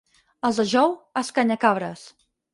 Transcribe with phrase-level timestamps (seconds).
[0.47, 2.09] Els de Jou, escanyacabres.